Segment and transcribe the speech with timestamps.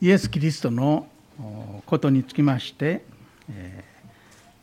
[0.00, 1.08] イエス・キリストの
[1.86, 3.02] ことにつきまして
[3.50, 3.84] え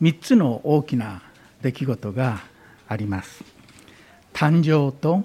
[0.00, 1.22] 3つの大きな
[1.62, 2.40] 出来事が
[2.88, 3.42] あります。
[4.32, 5.24] 誕生と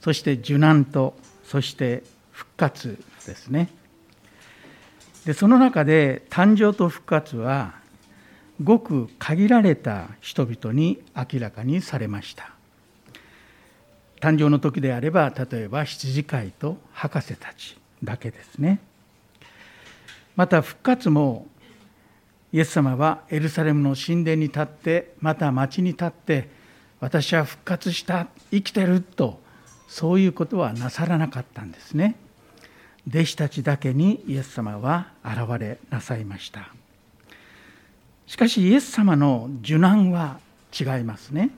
[0.00, 3.68] そして受難とそして復活ですね。
[5.24, 7.74] でその中で誕生と復活は
[8.62, 12.52] ごく限られた人々に明らかにされました。
[14.20, 18.80] 誕生の時であれば例えば羊飼いと博士たちだけですね。
[20.38, 21.48] また復活も
[22.52, 26.48] イエス様はエルサレムの神殿に立ってまた町に立って
[27.00, 29.40] 私は復活した生きてると
[29.88, 32.14] そういうことはなさらなかったんですね。
[33.08, 36.68] 弟子たちだけにイエス様は現れなさいました。
[38.28, 40.38] しかしイエス様の受難は
[40.78, 41.50] 違いますね。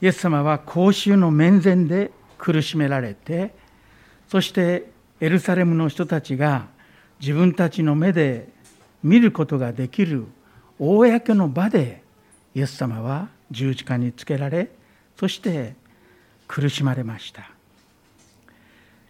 [0.00, 3.54] イエス様は公衆の面前で苦しめられて
[4.30, 6.72] そしてエルサレムの人たちが
[7.20, 8.48] 自分たちの目で
[9.02, 10.26] 見ることができる
[10.78, 12.02] 公の場で
[12.54, 14.70] イエス様は十字架につけられ
[15.16, 15.74] そして
[16.48, 17.50] 苦しまれました。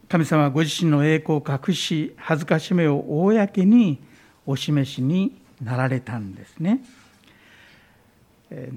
[0.09, 3.98] 神様はご自身の栄光を隠し恥ずかしめを公に
[4.47, 6.81] お示しになられたんですね。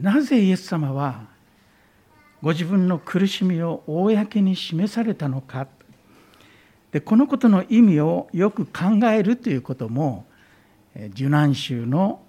[0.02, 1.26] なぜイエス様は
[2.42, 5.68] ご自分の苦しみを公に示されたのか。
[6.92, 10.26] でこのことの意味をよく考えるということも
[11.12, 12.22] 受難宗の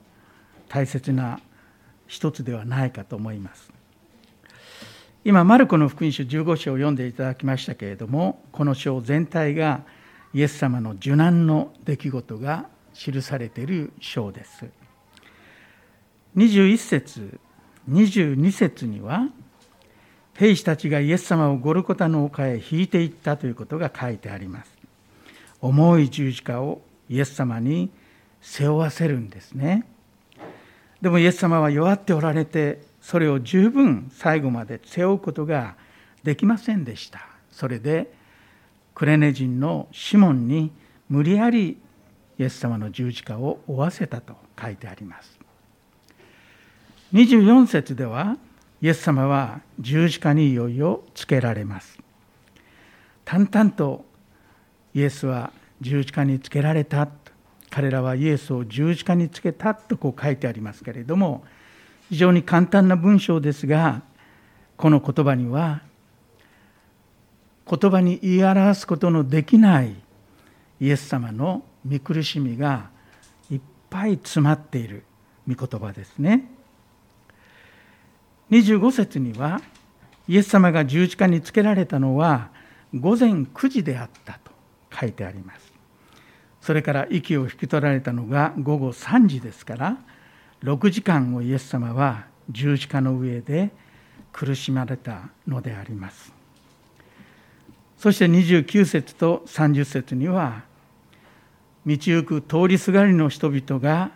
[0.69, 1.41] 大切な
[2.06, 3.70] 一つではないかと思います。
[5.25, 9.83] 今マルコの福音書15章を読んでいただきましたけれどもこの章全体が
[10.33, 14.67] イエス様の受難の出来事が記されている章です。
[16.36, 17.41] 21節
[17.91, 19.29] 22節には
[20.39, 24.70] 兵士たちがイエス様をゴルコタの丘へ引いていったということが書いてあります。
[25.61, 27.91] 重い十字架をイエス様に
[28.41, 29.84] 背負わせるんですね。
[31.03, 35.74] でもイエス様は弱っておられてそれを十分最後まで背負うことが
[36.23, 37.27] できませんでした。
[37.51, 38.13] それで
[38.95, 40.70] クレネ人のシモンに
[41.08, 41.79] 無理やり
[42.39, 45.36] イエス様の十字架を負わせたと書いてあります。
[47.13, 48.36] 24節では
[48.80, 51.98] イエス様は十字架にいよいよつけられます。
[53.24, 54.05] 淡々と
[54.94, 57.08] イエスは十字架につけられた
[57.70, 61.44] 彼らはイエスを十字架につけたとこう書いてありますけれども
[62.08, 64.02] 非常に簡単な文章ですが
[64.77, 65.83] この言葉には
[67.70, 69.95] 言葉に言い表すことのできない
[70.80, 72.90] イエス様の見苦しみが
[73.50, 73.60] いっ
[73.90, 75.05] ぱい詰まっている
[75.46, 76.50] 御言葉ですね。
[78.51, 79.61] 25節には
[80.27, 82.51] イエス様が十字架につけられたのは
[82.95, 84.51] 午前9時であったと
[84.98, 85.73] 書いてあります
[86.61, 89.97] それから息を引き取られたのが午後3時ですから
[90.63, 93.70] 6時間をイエス様は十字架の上で
[94.33, 96.33] 苦しまれたのであります
[97.98, 100.63] そして29節と30節には
[101.87, 104.11] 道行く通りすがりの人々が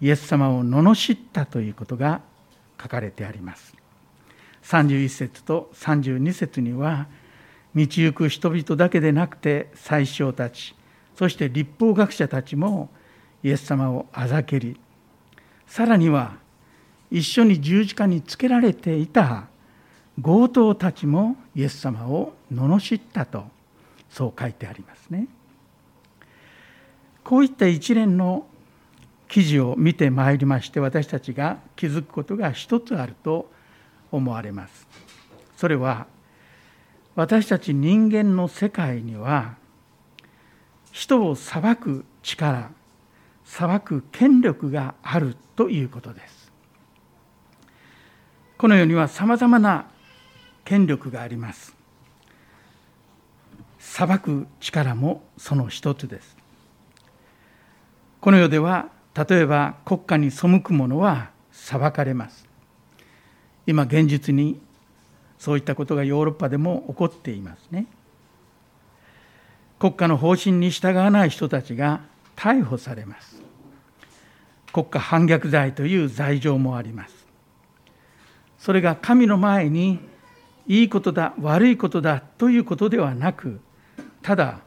[0.00, 2.20] イエス様を罵ったということが
[2.80, 3.73] 書かれてあります。
[4.64, 7.06] 31節と32節には
[7.74, 10.74] 道行く人々だけでなくて宰相たち
[11.16, 12.88] そして立法学者たちも
[13.42, 14.80] イエス様をあざけり
[15.66, 16.36] さらには
[17.10, 19.46] 一緒に十字架につけられていた
[20.20, 23.44] 強盗たちもイエス様を罵ったと
[24.10, 25.26] そう書いてありますね。
[27.24, 28.46] こういった一連の
[29.28, 33.50] 記事を見てまいりまして私たちが気づくことが一つあると
[34.14, 34.86] 思われます。
[35.56, 36.06] それは
[37.14, 39.56] 私たち人間の世界には
[40.92, 42.70] 人を裁く力
[43.44, 46.52] 裁く権力があるということです。
[48.56, 49.86] この世にはさまざまな
[50.64, 51.74] 権力があります。
[53.78, 56.36] 裁く力もその一つです。
[58.20, 62.53] この世では例えば国家に背く者は裁かれます。
[63.66, 64.60] 今現実に
[65.38, 67.86] そういったことがヨーロッパでも起こっていますね。
[69.78, 72.00] 国家の方針に従わない人たちが
[72.36, 73.42] 逮捕されます。
[74.72, 77.26] 国家反逆罪という罪状もあります。
[78.58, 79.98] それが神の前に
[80.66, 83.60] いいことだ悪いことだということではなく
[84.22, 84.60] ただ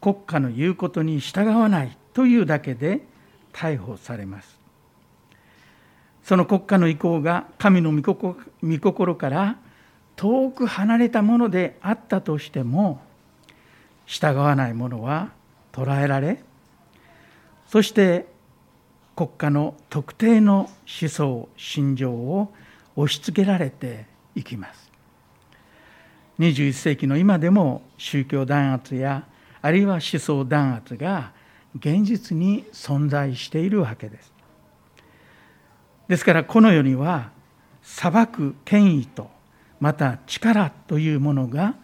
[0.00, 3.06] 国家の言うことに従わないというだけで
[3.52, 4.55] 逮捕されます。
[6.26, 8.02] その国家の意向が神の御
[8.80, 9.58] 心から
[10.16, 13.00] 遠く離れたものであったとしても
[14.06, 15.30] 従わない者は
[15.70, 16.42] 捕らえられ
[17.68, 18.26] そして
[19.14, 20.68] 国家の特定の
[21.00, 22.52] 思想心情を
[22.96, 24.90] 押し付けられていきます。
[26.40, 29.26] 21世紀の今でも宗教弾圧や
[29.62, 31.32] あるいは思想弾圧が
[31.76, 34.35] 現実に存在しているわけです。
[36.08, 37.30] ですからこの世には
[37.82, 39.30] 裁く権威と
[39.80, 41.74] また力というものが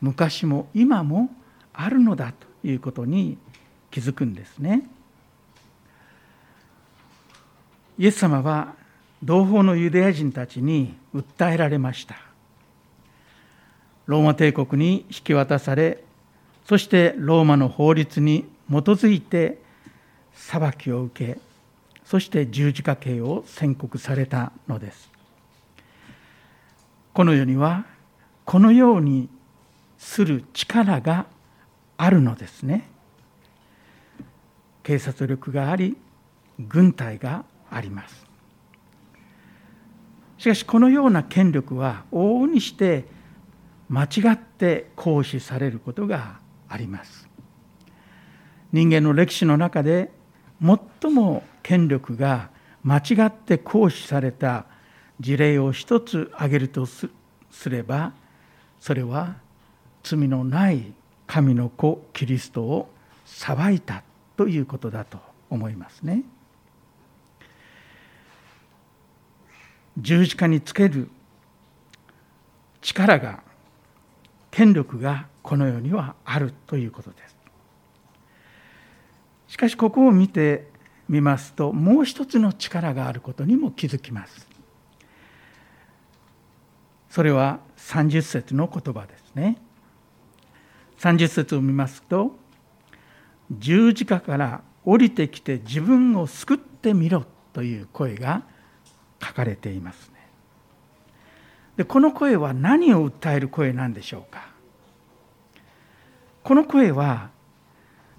[0.00, 1.30] 昔も今も
[1.72, 3.38] あるのだということに
[3.90, 4.88] 気づくんですね。
[7.98, 8.74] イエス様は
[9.22, 12.16] 同胞のユダヤ人たちに訴えられました。
[14.06, 16.04] ローマ帝国に引き渡され、
[16.66, 19.58] そしてローマの法律に基づいて
[20.34, 21.40] 裁きを受け、
[22.06, 25.10] そして十字架刑を宣告されたのです。
[27.12, 27.84] この世には
[28.44, 29.28] このように
[29.98, 31.26] する力が
[31.96, 32.88] あるのですね。
[34.84, 35.96] 警察力があり、
[36.60, 38.24] 軍隊があります。
[40.38, 43.04] しかしこのような権力は往々にして
[43.88, 46.38] 間違って行使されることが
[46.68, 47.28] あります。
[48.72, 50.12] 人間の歴史の中で
[50.60, 52.50] 最も権力が
[52.84, 54.66] 間違って行使された
[55.18, 57.10] 事例を一つ挙げるとす
[57.68, 58.12] れば
[58.78, 59.34] それは
[60.04, 60.92] 罪のない
[61.26, 62.88] 神の子キリストを
[63.24, 64.04] 裁いた
[64.36, 65.18] ということだと
[65.50, 66.22] 思いますね。
[69.98, 71.10] 十字架につける
[72.80, 73.42] 力が
[74.52, 77.36] 権力がこの世にはあるということです。
[79.48, 80.75] しかしここを見て
[81.08, 84.46] みますともう一つの力があることにも気づきます。
[87.10, 89.58] それは30節の言葉ですね。
[90.98, 92.36] 30節を見ますと
[93.50, 98.42] 十字架から降りてきて自分を救ってみろという声が
[99.22, 100.16] 書かれていますね。
[101.76, 104.48] でこの声は何を訴える声なんでしょうか
[106.42, 107.30] この声は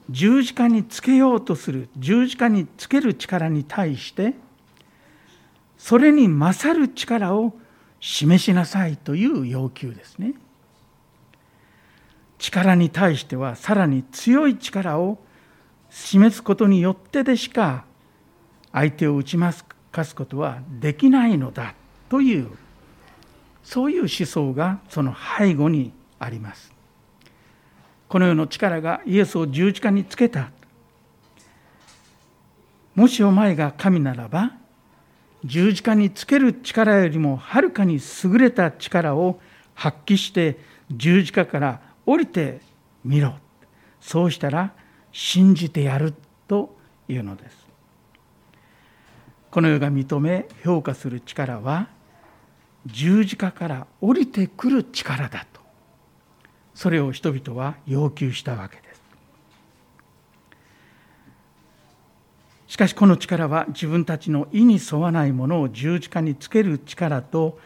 [0.09, 4.33] 十字架につけようとする十字架につける力に対して
[5.77, 7.53] それに勝る力を
[7.99, 10.33] 示しなさいという要求ですね。
[12.39, 15.17] 力に対してはさらに強い力を
[15.89, 17.85] 示すことによってでしか
[18.71, 19.53] 相手を打ち負
[19.91, 21.73] かすことはできないのだ
[22.09, 22.51] という
[23.63, 26.76] そういう思想がその背後にあります。
[28.07, 30.49] この世の力がイエスを十字架につけた。
[32.95, 34.53] もしお前が神ならば
[35.43, 39.39] 十字架につける力よりもはるかに優れた力を
[39.75, 40.57] 発揮して
[40.89, 42.61] 十字架から降りて
[43.03, 43.35] みろ。
[44.01, 44.73] そうしたら
[45.11, 46.13] 信じてやる
[46.47, 46.75] と
[47.07, 47.67] いうのです。
[49.51, 51.87] この世が認め評価する力は
[52.85, 55.56] 十字架から降りてくる力だと。
[56.77, 59.01] それを人々は要求したわけです。
[62.67, 67.57] しかしこの力は自分たちの意に沿わないものを十字架につける力と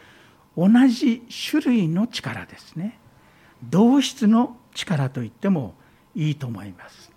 [0.56, 1.20] 同じ
[1.50, 2.98] 種類の力ですね。
[3.62, 5.74] 同質の力と言っても
[6.14, 7.12] いいと思います。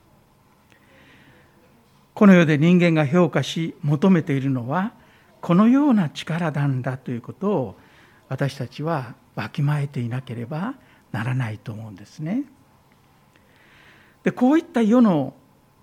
[2.14, 4.92] この世で人間が評価し求めているのは
[5.40, 7.76] このような力なんだということを
[8.28, 10.74] 私たちはわきまえていなければ
[11.16, 12.44] ならないと思うんですね。
[14.24, 15.34] でこういった世の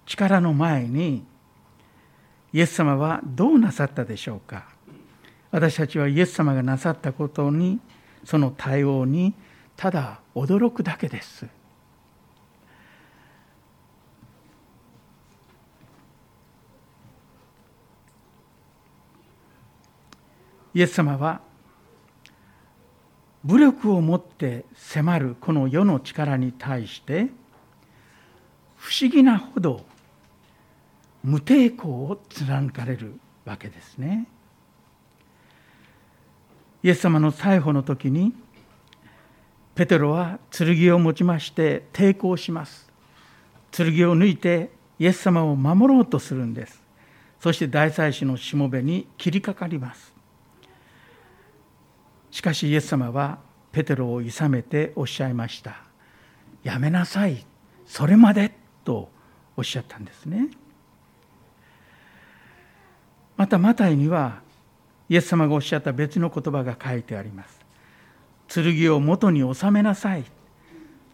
[0.04, 1.24] 力の前に
[2.52, 4.66] イエス様はどうなさったでしょうか
[5.50, 7.80] 私たちはイエス様がなさったことに
[8.24, 9.32] その対応に
[9.74, 11.46] ただ驚くだけです。
[20.74, 21.40] イエス様は
[23.44, 27.28] 武力を持って迫るこの世の力に対して
[28.76, 29.84] 不思議なほど
[31.24, 34.26] 無抵抗を貫かれるわけですね。
[36.82, 38.34] イエス様の最後の時に
[39.74, 42.90] ペテロは剣を持ちまして抵抗します。
[43.70, 46.82] 剣を抜いてイエス様を守ろうとするんです。
[47.40, 50.11] そして大祭司のしもべに切りかかります。
[52.32, 53.38] しかしイエス様は
[53.70, 55.76] ペテロをいさめておっしゃいました。
[56.64, 57.46] やめなさい。
[57.86, 59.08] それまでと
[59.56, 60.48] おっしゃったんですね。
[63.36, 64.40] またマタイには
[65.08, 67.60] イエス様がおっしゃった別の言葉が書いてあります。
[68.48, 70.24] 剣を元に収めなさい。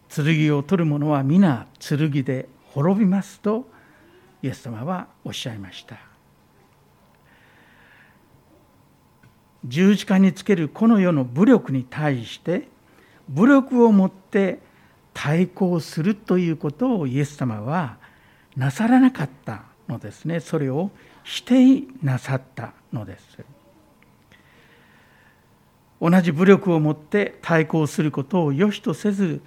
[0.09, 3.69] 剣を取る者は皆剣で滅びますと
[4.41, 6.08] イエス様はおっしゃいました
[9.67, 12.67] 十字架につけるこの世の武力に対して
[13.27, 14.59] 武力を持って
[15.13, 17.97] 対抗するということをイエス様は
[18.55, 20.39] なさらなかったのですね。
[20.39, 20.91] それを
[21.23, 23.37] 否定なさったのです。
[26.01, 29.41] 同じ武力を持って対抗することを良しとせず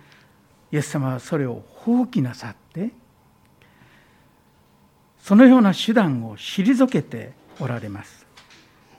[0.70, 2.90] イエス様はそれを放棄なさって
[5.22, 8.21] そのような手段を退けておられます。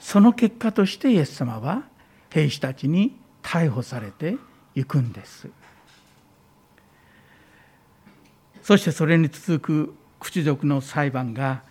[0.04, 1.84] その結果としてイエス様は
[2.30, 4.36] 兵士たちに逮捕されて
[4.76, 5.48] いくんです。
[8.62, 11.64] そしてそれに続く屈辱の裁判が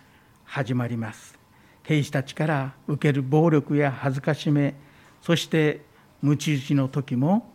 [0.45, 1.37] 始まります。
[1.83, 4.73] 兵士たちから受ける暴力や恥ずかしめ
[5.21, 5.81] そして
[6.23, 7.51] 鞭打ちの時も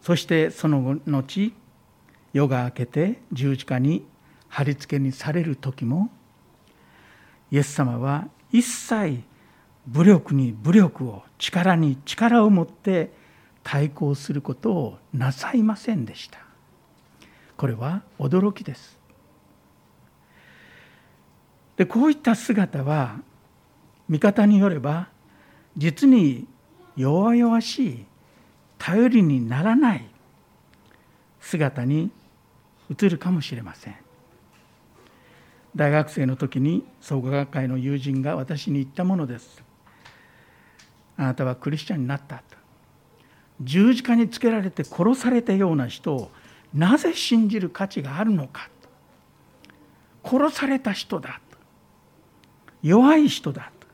[0.00, 1.52] そしてその後
[2.32, 4.06] 夜が明けて十字架に
[4.48, 6.08] 貼り付けにされる時も
[7.50, 9.22] イエス様は一切
[9.88, 13.10] 武力に武力を力に力を持って
[13.62, 16.40] 対抗することをなさいませんでした。
[17.56, 18.98] これは驚きです。
[21.76, 23.20] でこういった姿は
[24.08, 25.08] 見方によれば
[25.76, 26.46] 実に
[26.96, 28.04] 弱々しい
[28.78, 30.06] 頼りにならない
[31.40, 32.10] 姿に
[32.90, 33.96] 映るかもしれません。
[35.74, 39.67] 大学生の時に創価学会の友人が私に言ったものです。
[41.18, 42.42] あなたはクリスチャンになったと。
[43.60, 46.30] 十字架につけられて殺されたような人を
[46.72, 48.70] なぜ信じる価値があるのか
[50.22, 50.38] と。
[50.38, 51.58] 殺された人だと。
[52.82, 53.86] 弱い人だと。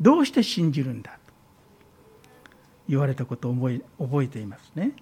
[0.00, 1.18] どうして信じるんだと。
[2.88, 4.92] 言われたことを覚え覚えていますね。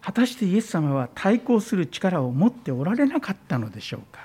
[0.00, 4.20] 果たしてイエス様は対抗する力を持っておられなかったのでしょうか。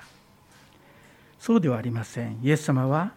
[1.40, 2.38] そうではありません。
[2.42, 3.12] イエス様は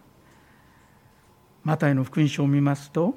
[1.64, 3.14] マタイの福音書を見ますと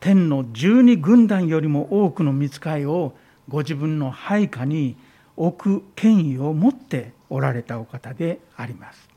[0.00, 3.14] 天の十二軍団よりも多くの見つかいを
[3.48, 4.96] ご自分の配下に
[5.36, 9.08] 置く権威を持っておられたお方であります。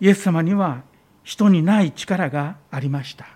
[0.00, 0.82] イエス様には
[1.22, 3.26] 人にない力がありました。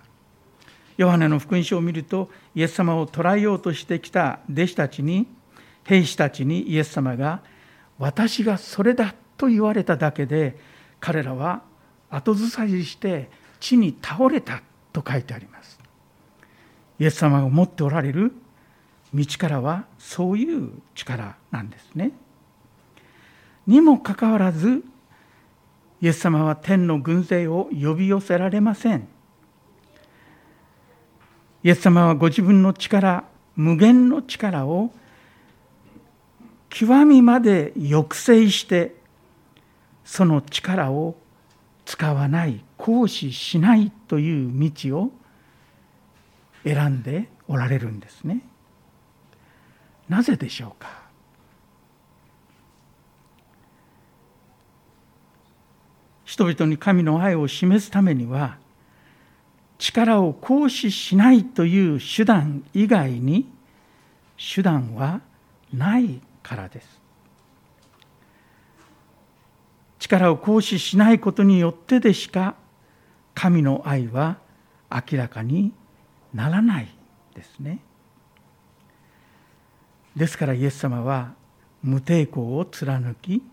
[0.97, 5.27] ヨハネの福音書を見るとイエス様を捕らえようとしてきた弟子たちに
[5.83, 7.41] 兵士たちにイエス様が
[7.99, 10.57] 私がそれだと言われただけで
[10.99, 11.61] 彼らは
[12.09, 14.61] 後ずさりして地に倒れた
[14.93, 15.79] と書いてあります。
[16.99, 18.33] イエス様が持っておられる
[19.13, 22.11] 道からはそういう力なんですね。
[23.65, 24.83] にもかかわらず
[26.01, 29.07] イエス様は天の軍勢を呼び寄せられません。
[31.63, 34.91] イエス様はご自分の力無限の力を
[36.69, 38.95] 極みまで抑制して
[40.05, 41.15] その力を
[41.87, 45.11] 使わない行使しないという道を
[46.65, 48.41] 選んでおられるんですね。
[50.09, 50.89] なぜでしょうか？
[56.25, 58.57] 人々に神の愛を示すためには
[59.77, 63.47] 力を行使しないという手段以外に
[64.37, 65.21] 手段は
[65.73, 67.06] ないからです。
[70.07, 72.55] 力を行使しないことによってでしか
[73.35, 74.37] 神の愛は
[74.89, 75.73] 明らかに
[76.33, 76.87] ならない
[77.35, 77.79] ですね。
[80.15, 81.33] ですからイエス様は
[81.83, 83.43] 無抵抗を貫き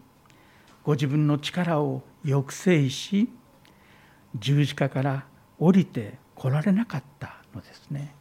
[0.85, 3.29] ご自分の力を抑制し
[4.37, 5.25] 十字架から
[5.59, 8.15] 降りてこられなかったのですね。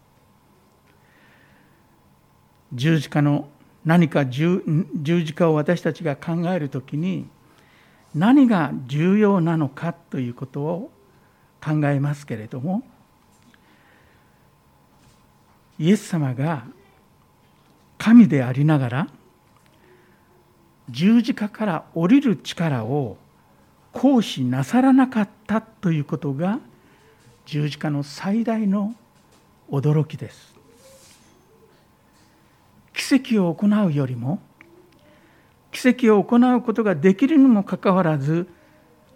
[2.73, 3.47] 十字架の
[3.85, 4.63] 何か十
[5.03, 7.27] 字架を私たちが考える時に
[8.15, 10.91] 何が重要なのかということを
[11.63, 12.83] 考えますけれども
[15.79, 16.65] イエス様が
[17.97, 19.07] 神でありながら
[20.89, 23.17] 十字架から降りる力を
[23.93, 26.59] 行使なさらなかったということが
[27.45, 28.93] 十字架の最大の
[29.69, 30.53] 驚きです。
[32.93, 34.39] 奇跡を行うよりも
[35.73, 38.47] 奇跡を行うことができるにもかかわらず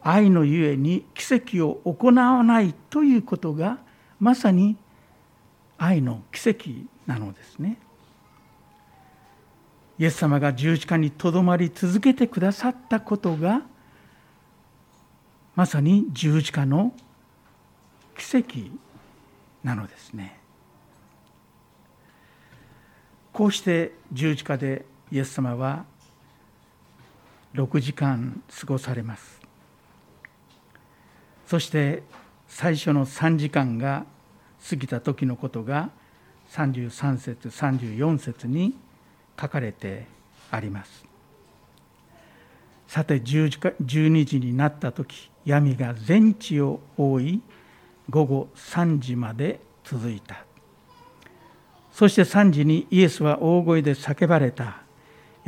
[0.02, 3.78] 愛のゆえに奇跡を行わないということが
[4.20, 4.76] まさに
[5.78, 6.70] 愛の奇跡
[7.06, 7.78] なのですね。
[10.00, 13.64] イエス様が十字架にとどまり続けてくださったことが
[15.56, 16.94] まさに十字架の
[18.16, 18.48] 奇跡
[19.64, 20.40] なのですね
[23.34, 25.86] こうして十字架でイエス様は
[27.54, 29.39] 6時間過ごされます。
[31.46, 32.04] そして
[32.48, 34.06] 最初の3時間が
[34.70, 35.89] 過ぎた時のことが
[36.51, 38.75] 33節34節に
[39.39, 40.08] 書かれて
[40.51, 41.06] あります。
[42.88, 47.42] さて12時になった時闇が全地を覆い
[48.10, 50.46] 午後3時まで続いた。
[51.92, 54.87] そして3時にイエスは大声で叫ばれた。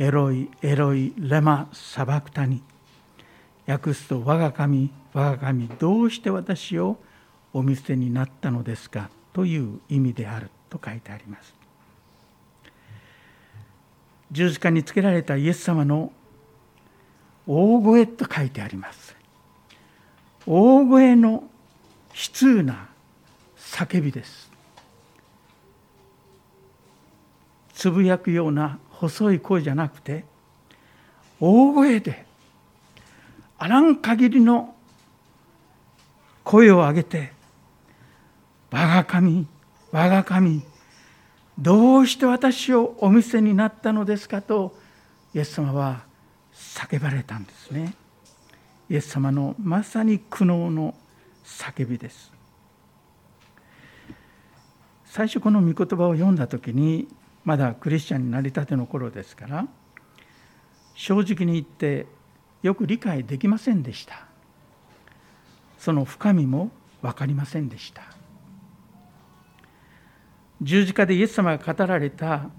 [0.00, 2.62] エロイエロイレマサバクタニ
[3.66, 6.96] 訳すと我が神我が神どうして私を
[7.52, 9.10] お見捨てになったのですか？
[9.34, 10.48] という意味である。
[10.70, 11.54] と書いてあります。
[14.32, 16.12] 十字架につけられたイエス様の
[17.46, 19.14] 大声と書いてあります。
[20.46, 21.42] 大声の悲
[22.32, 22.88] 痛な
[23.58, 24.49] 叫びです。
[27.80, 30.26] つぶやくような細い声じゃなくて
[31.40, 32.26] 大声で
[33.56, 34.74] あらん限りの
[36.44, 37.32] 声を上げて
[38.70, 39.46] 「我が神
[39.92, 40.62] 我が神
[41.58, 44.76] どうして私をお見せになったのですか?」と
[45.32, 46.02] イエス様は
[46.52, 47.94] 叫ばれたんですね。
[48.90, 50.94] イエス様のまさに苦悩の
[51.44, 52.30] 叫びです。
[55.06, 57.08] 最初この御言葉を読んだ時に
[57.50, 59.66] まだクリスチャンになりたての頃ですから
[60.94, 62.06] 正直に言って
[62.62, 64.24] よく理解できませんでした。
[65.76, 66.70] その深みも
[67.02, 68.02] 分かりませんでした。
[70.62, 72.50] 十字架でイエス様が語られた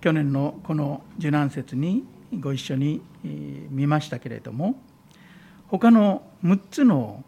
[0.00, 4.80] 去年のこの受難節にご一緒に見ましたけれども
[5.66, 7.24] 他の6つの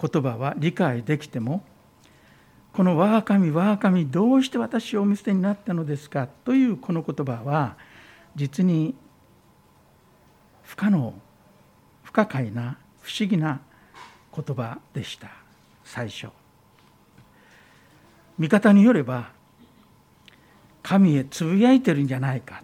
[0.00, 1.62] 言葉は理解できても
[2.72, 7.76] この「我が神我が神どうして私をお見捨てになったのですか」というこの言葉は
[8.34, 8.94] 実に
[10.62, 11.14] 不可能
[12.02, 13.60] 不可解な不思議な
[14.34, 15.28] 言葉でした。
[15.84, 16.28] 最初。
[18.38, 19.30] 見方によれば
[20.82, 22.62] 神へつぶやいてるんじゃないか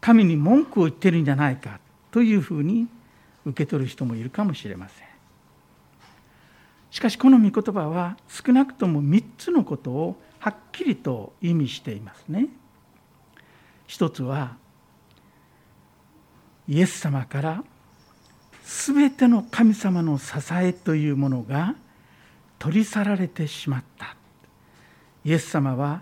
[0.00, 1.80] 神に文句を言ってるんじゃないか
[2.12, 2.86] というふうに
[3.44, 5.05] 受け取る人もいるかもしれません。
[6.96, 12.48] しかしこの御言葉は少なくとも3つのことをはっきりと意味していますね。
[13.86, 14.56] 一つは
[16.66, 17.64] イエス様から
[18.64, 21.74] 全ての神様の支えというものが
[22.58, 24.16] 取り去られてしまった。
[25.22, 26.00] イエス様は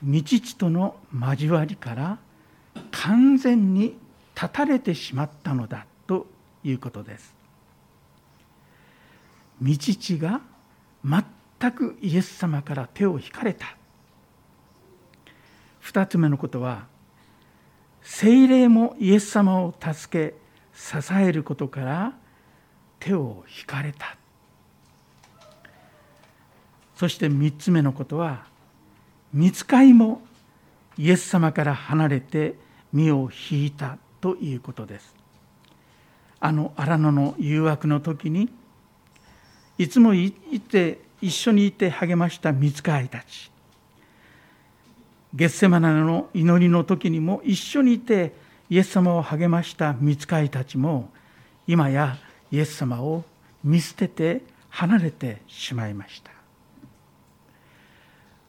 [0.00, 2.18] 道父との交わりから
[2.92, 3.96] 完全に
[4.36, 6.28] 断たれてしまったのだと
[6.62, 7.39] いうことです。
[9.60, 10.40] 道父が
[11.04, 13.76] 全くイエス様から手を引かれた。
[15.80, 16.86] 二つ目のことは
[18.02, 20.34] 精霊もイエス様を助け
[20.74, 22.12] 支えることから
[22.98, 24.16] 手を引かれた。
[26.94, 28.44] そして3つ目のことは
[29.32, 30.22] 見つかいも
[30.98, 32.56] イエス様から離れて
[32.92, 35.14] 身を引いたということです。
[36.40, 38.48] あの荒野の誘惑の時に
[39.80, 40.30] いつもい
[40.68, 43.50] て一緒にいて励ました見つかいたち。
[45.32, 48.34] ゲッセマナの祈りの時にも一緒にいて
[48.68, 51.08] イエス様を励ました見つかいたちも
[51.66, 52.18] 今や
[52.52, 53.24] イエス様を
[53.64, 56.30] 見捨てて離れてしまいました。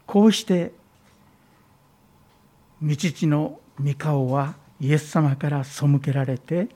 [0.06, 0.74] こうして
[2.82, 6.68] 道地の御顔はイエス様から背けられて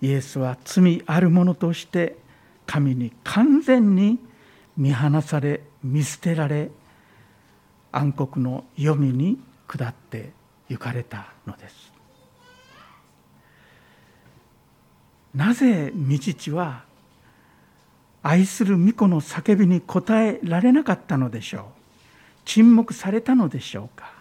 [0.00, 2.16] イエスは罪ある者として
[2.66, 4.18] 神に完全に
[4.76, 6.70] 見放され見捨てられ
[7.90, 10.32] 暗黒の黄泉に下って
[10.68, 11.92] 行かれたのです。
[15.34, 16.84] なぜ道父は
[18.22, 21.64] 愛する巫女の叫びに応えられなかったのでしょう？
[22.44, 24.12] 沈黙されたのでしょうか？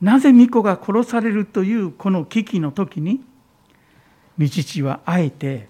[0.00, 3.22] なぜ巫女が殺されるというこの危機の時に
[4.38, 5.68] 道父はあえて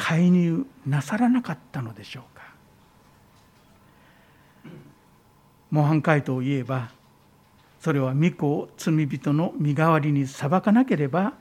[0.00, 2.42] 介入なさらなかったのでしょうか
[5.70, 6.90] 模範解答を言えば
[7.80, 11.34] それは巫女を罪人の身代わりに裁かなければ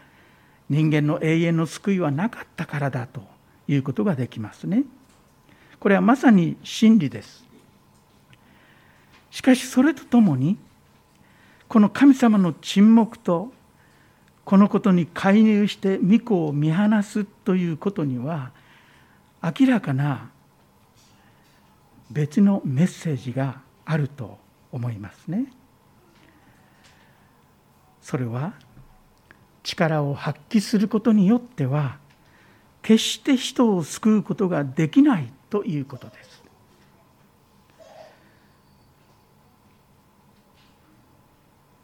[0.69, 3.21] 人間の永遠の救いはなかったからだと
[3.69, 4.83] いうことができますね。
[5.79, 7.43] これはまさに真理です。
[9.31, 10.57] しかしそれとともに
[11.67, 13.51] この神様の沈黙と
[14.49, 18.49] このことに介入して御子を見放すということには
[19.43, 20.31] 明らかな
[22.09, 24.39] 別のメッセージがあると
[24.71, 25.53] 思いますね。
[28.01, 28.53] それは
[29.61, 31.99] 力を発揮することによっては
[32.81, 36.43] 決して人を救うことができないということです。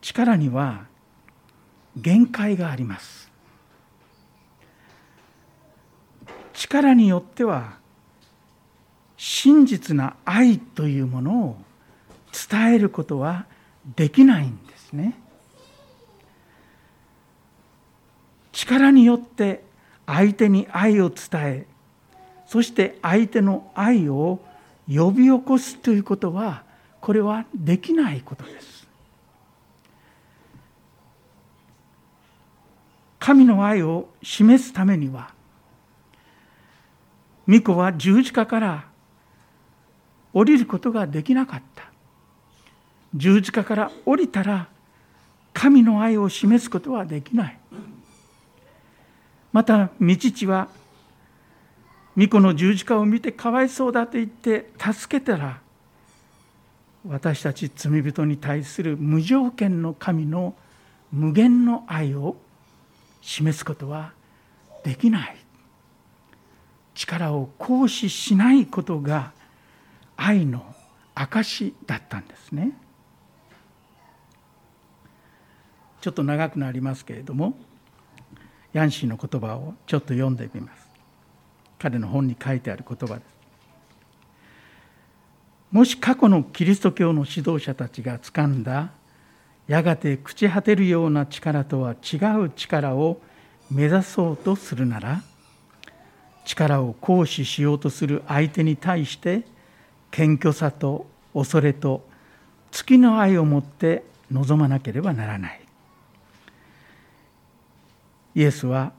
[0.02, 0.95] 力には
[1.96, 3.32] 限界があります。
[6.54, 7.78] 力によっては
[9.18, 11.58] 真実な愛というものを
[12.50, 13.46] 伝えることは
[13.96, 15.16] できないんですね。
[18.52, 19.64] 力によって
[20.06, 21.68] 相手に愛を伝え
[22.48, 24.40] そして相手の愛を
[24.88, 26.64] 呼び起こすということは
[27.02, 28.85] これはできないことです。
[33.26, 35.34] 神の愛を示すためには
[37.48, 38.86] 巫女は十字架から
[40.32, 41.86] 降りることができなかった。
[43.16, 44.68] 十字架から降りたら
[45.54, 47.58] 神の愛を示すことはできない。
[49.52, 50.68] また道父は
[52.14, 55.62] 巫女の十字架を見てかわいそうだと言って助けたら
[57.08, 60.54] 私たち罪人に対する無条件の神の
[61.12, 62.36] 無限の愛を
[63.26, 64.14] 示すことは
[64.84, 65.38] できない。
[66.94, 69.34] 力を行使しないことが
[70.16, 70.64] 愛の
[71.16, 72.78] 証だったんですね。
[76.02, 77.58] ちょっと長くなりますけれども
[78.74, 80.88] ヤンシーの言葉をちょっと読んでみます。
[81.80, 83.36] 彼の本に書いてある言葉です。
[85.72, 88.92] もし過去のキリスト教の指導者たちが掴んだ
[89.68, 93.20] やがて朽ち果てるような力とは違う力を
[93.72, 95.24] 目指そうとするなら
[96.46, 99.44] 力を行使しようとする相手に対して
[100.12, 102.08] 謙虚さと恐れと
[102.72, 105.62] 月の愛を持って臨まなければならない。
[108.36, 108.92] イエスは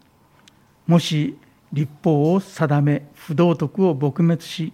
[0.87, 1.39] もし
[1.73, 4.73] 立法を定め不道徳を撲滅し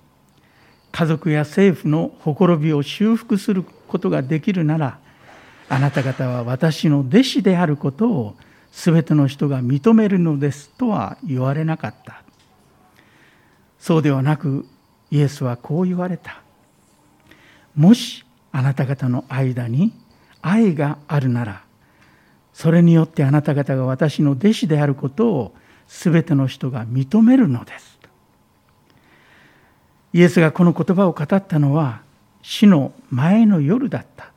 [0.92, 4.98] 家族や政府のほころびを修復することができるなら
[5.72, 8.36] あなた方は私の弟子であることを
[8.72, 12.22] 全ての人が認めるのですとは言われなかった
[13.78, 14.66] そうではなく
[15.10, 16.42] イエスはこう言われた
[17.74, 19.94] もしあなた方の間に
[20.42, 21.62] 愛があるなら
[22.52, 25.54] それによってあなた方が私の弟子であることを
[25.88, 27.98] 全ての人が認めるのです。
[30.12, 32.02] イエスがこの言葉を語ったのは
[32.42, 34.31] 死の前の夜だった。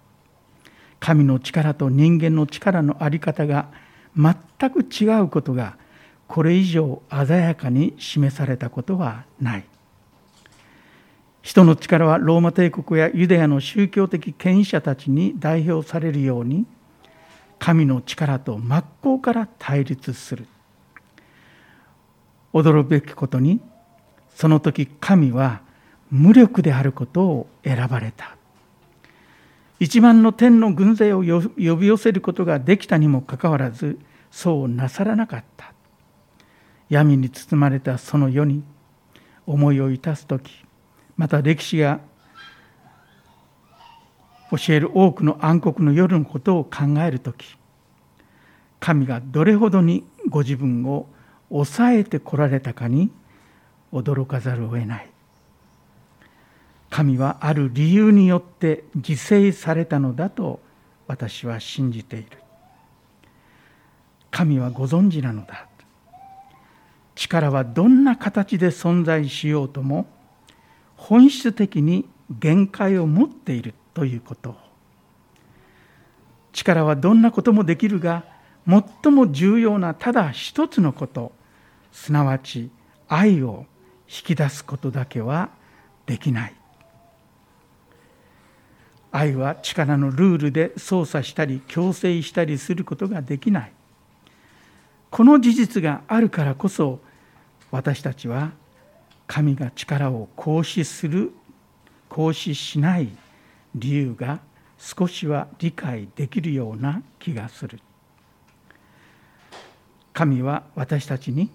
[1.05, 3.67] 神の力と人間の力の在り方が
[4.17, 4.35] 全
[4.71, 5.77] く違うことが
[6.27, 9.65] これ以上鮮やかに示されたことはない。
[11.43, 16.65] 人の力はローマ帝国やユダヤの宗教的権威者たちに代表されるように
[17.59, 20.47] 神の力と真っ向から対立する
[22.51, 23.61] 驚くべきことに
[24.33, 25.61] その時神は
[26.09, 28.35] 無力であることを選ばれた
[29.79, 33.99] 一万の天の軍勢を呼び寄せることができたにもかかわらず
[34.31, 35.73] そうなさらなかった。
[36.89, 38.63] 闇に包まれたその世に
[39.45, 40.63] 思いをいたす時
[41.17, 41.99] また歴史が
[44.51, 47.57] 教える多くの暗黒の夜のことを考える時
[48.79, 51.07] 神がどれほどにご自分を
[51.49, 53.11] 抑えてこられたかに
[53.91, 55.09] 驚かざるを得ない。
[56.95, 60.62] 神はある理由によって犠牲されたのだと
[61.08, 62.27] 私は信じている。
[64.31, 65.67] 神はご存知なのだ。
[67.13, 70.08] 力はどんな形で存在しようとも
[70.95, 74.55] 本質的に限界を持っているということ。
[76.53, 78.23] 力はどんなこともできるが
[78.65, 81.34] 最も重要なただ一つのこと。
[81.91, 82.69] すなわち
[83.10, 83.65] 愛を
[84.08, 85.49] 引き出すことだけは
[86.05, 86.55] できない。
[89.15, 93.71] 愛は力のルールで操作したり強制したりすることができない。
[95.10, 96.99] この事実があるからこそ
[97.71, 98.51] 私たちは
[99.25, 101.32] 神が力を行使する
[102.10, 103.08] 行使しない
[103.73, 104.41] 理由が
[104.78, 107.80] 少しは理解できるような気がする。
[110.12, 111.49] 神は私たちに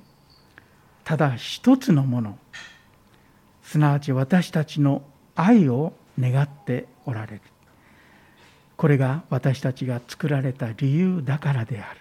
[1.05, 2.39] ただ一つのもの
[3.63, 5.03] すなわち私たちの
[5.37, 7.43] 愛を願っておられる。
[8.77, 12.01] これが私たちが作られた理由だからである。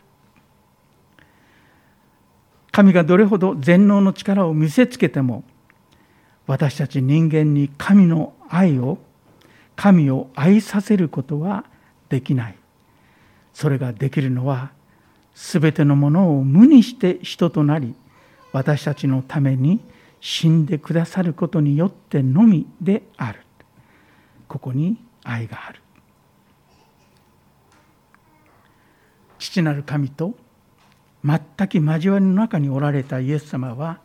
[2.72, 5.44] 神がどれほど全能の力を見せつけても
[6.48, 8.98] 私たち人間に神の愛を
[9.76, 11.66] 神を愛させることは
[12.10, 12.56] できない。
[13.54, 14.72] それができるのは
[15.36, 17.96] 全てのものを無にして人となり
[18.52, 19.80] 私たちのために
[20.22, 23.42] 死んでくださることによってのみである。
[24.50, 25.82] ここに愛がある。
[29.38, 30.36] 父なる神と
[31.24, 34.02] 全く交わりの中におられたイエス様は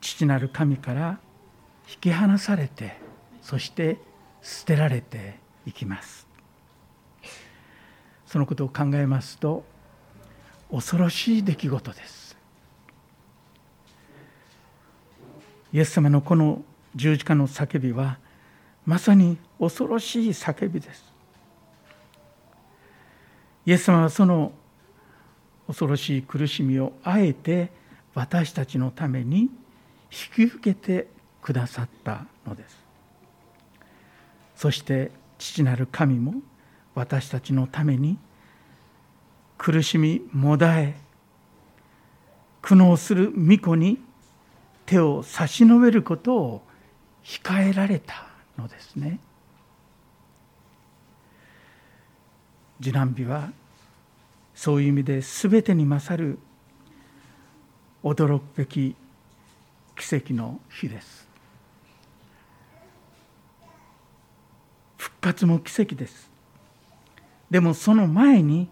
[0.00, 1.20] 父なる神から
[1.88, 2.96] 引き離されて
[3.42, 3.98] そして
[4.42, 6.26] 捨てられていきます。
[8.26, 9.64] そのことを考えますと
[10.70, 12.36] 恐ろしい出来事です。
[15.72, 16.62] イエス様のこの
[16.96, 18.18] 十字架の叫びは
[18.86, 21.04] まさに恐ろしい叫びです。
[23.66, 24.52] イエス様はその
[25.66, 27.70] 恐ろしい苦しみをあえて
[28.14, 29.48] 私たちのために引
[30.34, 31.08] き受けて
[31.42, 32.76] くださったのです。
[34.56, 36.34] そして父なる神も
[36.94, 38.18] 私たちのために
[39.56, 40.96] 苦しみもだえ
[42.62, 43.98] 苦悩する巫女に
[44.86, 46.62] 手を差し伸べることを
[47.22, 48.29] 控えられた。
[48.60, 49.18] のですね。
[52.80, 53.50] 受難日は
[54.54, 56.38] そういう意味で全てに勝る
[58.02, 58.96] 驚くべき
[59.96, 61.28] 奇跡の日です。
[64.96, 66.30] 復活も奇跡です。
[67.50, 68.68] でもその前に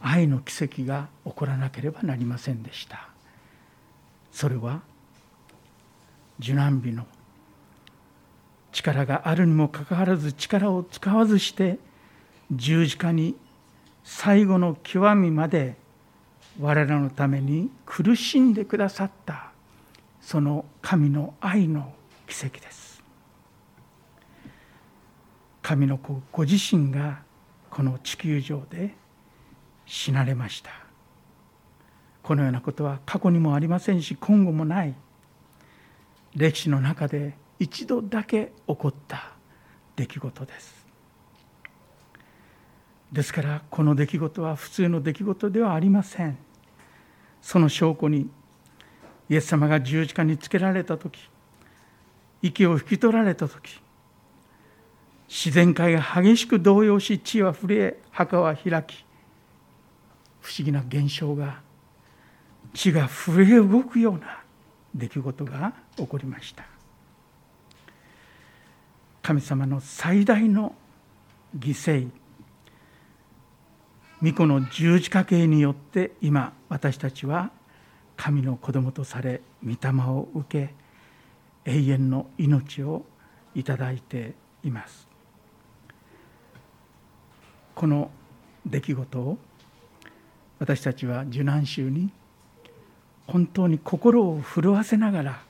[0.00, 3.08] 愛の奇跡が起こらなければなりませんでした。
[4.32, 4.80] それは
[6.40, 7.06] 受難日の
[8.72, 11.78] 力があるにもかかわらず力を使わずして
[12.50, 13.36] 十字架に
[14.02, 15.76] 最後の極みまで
[16.60, 19.52] 我らのために苦しんでくださった
[20.20, 21.92] その神の愛の
[22.26, 23.02] 奇跡です。
[25.60, 27.22] 神の子ご自身が
[27.70, 28.94] この地球上で
[29.86, 30.70] 死なれました。
[32.22, 34.94] このようなことは過去にもありませんし今後もない。
[36.34, 39.30] 歴史の中で一度だけ起こった
[39.94, 40.84] 出来事です。
[43.12, 46.36] ですからこの出来事は普通の出来事ではありません。
[47.40, 48.28] その証拠に
[49.28, 51.28] イエス様が十字架につけられた時
[52.42, 53.80] 息を引き取られた時
[55.28, 59.04] 自然界が激しく動揺し地は震え墓は開き
[60.40, 61.60] 不思議な現象が
[62.74, 64.42] 地が震え動くような
[64.94, 66.71] 出来事が起こりました。
[69.22, 70.74] 神様の最大の
[71.56, 72.08] 犠牲
[74.22, 77.50] 御子の十字架形によって今私たちは
[78.16, 80.74] 神の子供とされ御霊を受け
[81.64, 83.04] 永遠の命を
[83.54, 85.08] いただいています。
[87.74, 88.10] この
[88.66, 89.38] 出来事を
[90.58, 92.10] 私たちは受難週に
[93.26, 95.42] 本当に心を震わせながら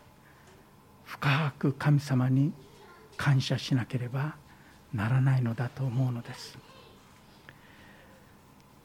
[1.05, 2.53] 深く神様に
[3.23, 4.35] 感謝しなければ
[4.93, 6.59] ならないのだと思うのです。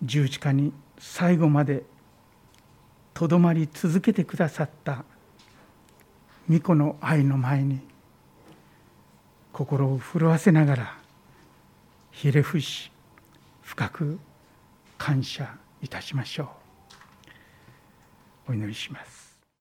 [0.03, 1.81] 十字架に最後まで
[3.15, 5.05] とどまり続けてくださった
[6.47, 7.79] 御子の愛の前に
[9.51, 10.97] 心を震わせながら
[12.11, 12.91] ひれ伏し
[13.63, 14.19] 深く
[14.99, 16.51] 感謝いたしましょ
[18.47, 18.51] う。
[18.51, 19.16] お祈りします。